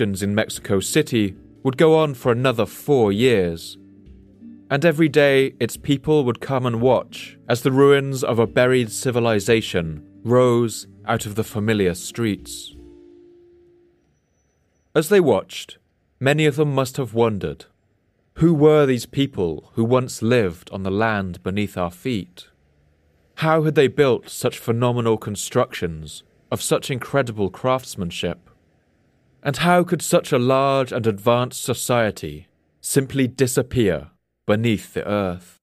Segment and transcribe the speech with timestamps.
[0.00, 3.76] in Mexico City would go on for another four years.
[4.70, 8.92] And every day its people would come and watch as the ruins of a buried
[8.92, 12.74] civilization rose out of the familiar streets.
[14.94, 15.78] As they watched,
[16.20, 17.66] many of them must have wondered
[18.38, 22.46] who were these people who once lived on the land beneath our feet?
[23.36, 28.48] How had they built such phenomenal constructions of such incredible craftsmanship?
[29.42, 32.48] And how could such a large and advanced society
[32.80, 34.10] simply disappear
[34.46, 35.57] beneath the earth?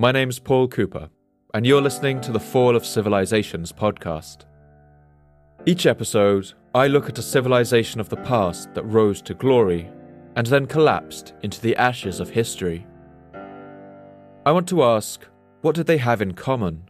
[0.00, 1.10] My name's Paul Cooper,
[1.54, 4.44] and you're listening to the Fall of Civilizations podcast.
[5.66, 9.90] Each episode, I look at a civilization of the past that rose to glory
[10.36, 12.86] and then collapsed into the ashes of history.
[14.46, 15.26] I want to ask
[15.62, 16.88] what did they have in common?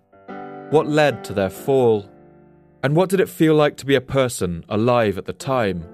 [0.69, 2.11] What led to their fall?
[2.83, 5.89] And what did it feel like to be a person alive at the time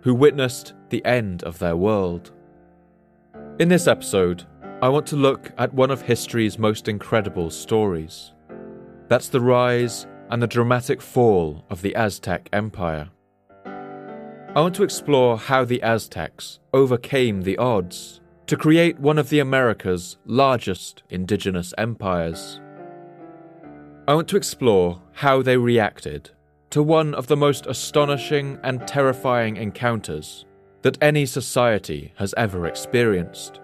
[0.00, 2.32] who witnessed the end of their world?
[3.60, 4.46] In this episode,
[4.82, 8.34] I want to look at one of history's most incredible stories.
[9.08, 13.08] That's the rise and the dramatic fall of the Aztec Empire.
[13.64, 19.38] I want to explore how the Aztecs overcame the odds to create one of the
[19.38, 22.60] America's largest indigenous empires.
[24.06, 26.32] I want to explore how they reacted
[26.68, 30.44] to one of the most astonishing and terrifying encounters
[30.82, 33.60] that any society has ever experienced.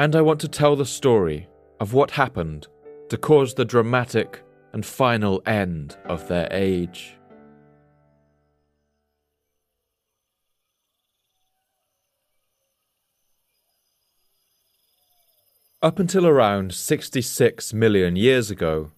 [0.00, 1.46] And I want to tell the story
[1.78, 2.66] of what happened
[3.10, 7.18] to cause the dramatic and final end of their age.
[15.82, 18.92] Up until around 66 million years ago,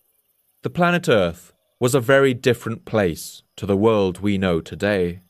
[0.63, 5.23] the planet Earth was a very different place to the world we know today.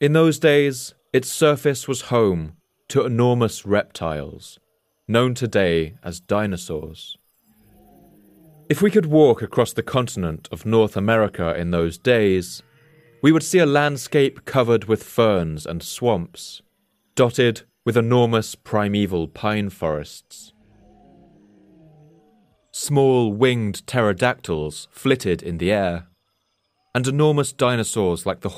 [0.00, 2.56] In those days, its surface was home
[2.94, 4.60] to enormous reptiles,
[5.08, 7.18] known today as dinosaurs.
[8.68, 12.62] If we could walk across the continent of North America in those days,
[13.20, 16.62] we would see a landscape covered with ferns and swamps,
[17.16, 20.52] dotted with enormous primeval pine forests.
[22.70, 26.06] Small winged pterodactyls flitted in the air,
[26.94, 28.50] and enormous dinosaurs like the